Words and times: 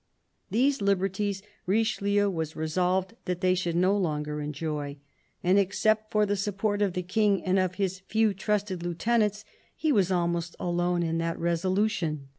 These 0.49 0.81
liberties 0.81 1.43
Richelieu 1.67 2.27
was 2.27 2.55
resolved 2.55 3.13
that 3.25 3.41
they 3.41 3.53
should 3.53 3.75
no 3.75 3.95
longer 3.95 4.41
enjoy. 4.41 4.97
And 5.43 5.59
except 5.59 6.11
for 6.11 6.25
the 6.25 6.35
support 6.35 6.81
of 6.81 6.93
the 6.93 7.03
King 7.03 7.43
and 7.45 7.59
of 7.59 7.75
his 7.75 7.99
few 7.99 8.33
trusted 8.33 8.81
lieutenants, 8.81 9.45
he 9.75 9.91
was 9.91 10.09
almost 10.11 10.55
alone 10.59 11.03
in 11.03 11.19
that 11.19 11.37
resolution. 11.37 12.29